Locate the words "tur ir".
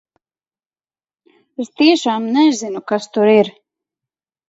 3.15-3.57